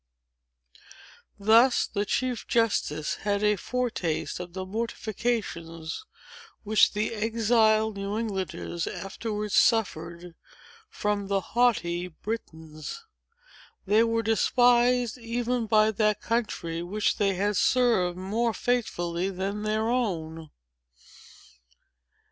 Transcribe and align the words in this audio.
Thus, 1.37 1.85
the 1.85 2.05
chief 2.07 2.47
justice 2.47 3.17
had 3.17 3.43
a 3.43 3.55
foretaste 3.55 4.39
of 4.39 4.53
the 4.53 4.65
mortifications 4.65 6.05
which 6.63 6.93
the 6.93 7.13
exiled 7.13 7.97
New 7.97 8.17
Englanders 8.17 8.87
afterwards 8.87 9.53
suffered 9.53 10.33
from 10.89 11.27
the 11.27 11.39
haughty 11.53 12.07
Britons. 12.07 13.05
They 13.85 14.03
were 14.03 14.23
despised 14.23 15.19
even 15.19 15.67
by 15.67 15.91
that 15.91 16.19
country 16.19 16.81
which 16.81 17.17
they 17.17 17.35
had 17.35 17.55
served 17.55 18.17
more 18.17 18.55
faithfully 18.55 19.29
than 19.29 19.61
their 19.61 19.87
own. 19.87 20.49